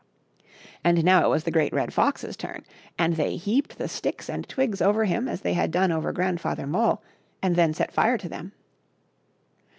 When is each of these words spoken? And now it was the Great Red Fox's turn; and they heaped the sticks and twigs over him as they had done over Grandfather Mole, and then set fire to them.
And 0.83 1.03
now 1.03 1.23
it 1.25 1.29
was 1.29 1.43
the 1.43 1.51
Great 1.51 1.71
Red 1.73 1.93
Fox's 1.93 2.35
turn; 2.35 2.63
and 2.97 3.17
they 3.17 3.35
heaped 3.35 3.77
the 3.77 3.87
sticks 3.87 4.31
and 4.31 4.49
twigs 4.49 4.81
over 4.81 5.05
him 5.05 5.27
as 5.27 5.41
they 5.41 5.53
had 5.53 5.69
done 5.69 5.91
over 5.91 6.11
Grandfather 6.11 6.65
Mole, 6.65 7.03
and 7.43 7.55
then 7.55 7.71
set 7.71 7.91
fire 7.93 8.17
to 8.17 8.27
them. 8.27 8.51